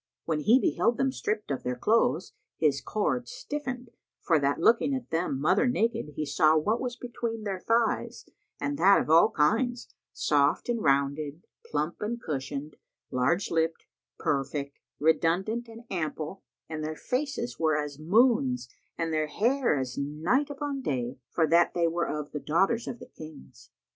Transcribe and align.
When 0.25 0.39
he 0.39 0.59
beheld 0.59 0.97
them 0.97 1.11
stripped 1.11 1.51
of 1.51 1.61
their 1.61 1.75
clothes, 1.75 2.33
his 2.57 2.81
chord 2.81 3.27
stiffened 3.27 3.91
for 4.23 4.39
that 4.39 4.57
looking 4.59 4.95
at 4.95 5.11
them 5.11 5.39
mother 5.39 5.67
naked 5.67 6.13
he 6.15 6.25
saw 6.25 6.57
what 6.57 6.81
was 6.81 6.95
between 6.95 7.43
their 7.43 7.59
thighs, 7.59 8.27
and 8.59 8.79
that 8.79 8.99
of 8.99 9.11
all 9.11 9.29
kinds, 9.29 9.89
soft 10.11 10.69
and 10.69 10.81
rounded, 10.81 11.45
plump 11.69 12.01
and 12.01 12.19
cushioned; 12.19 12.77
large 13.11 13.51
lipped, 13.51 13.85
perfect, 14.17 14.79
redundant 14.99 15.67
and 15.69 15.83
ample,[FN#130] 15.91 16.41
and 16.75 16.83
their 16.83 16.95
faces 16.95 17.59
were 17.59 17.77
as 17.77 17.99
moons 17.99 18.67
and 18.97 19.13
their 19.13 19.27
hair 19.27 19.77
as 19.77 19.99
night 19.99 20.49
upon 20.49 20.81
day, 20.81 21.19
for 21.29 21.45
that 21.45 21.75
they 21.75 21.87
were 21.87 22.07
of 22.09 22.31
the 22.31 22.39
daughters 22.39 22.87
of 22.87 22.97
the 22.97 23.05
Kings. 23.09 23.69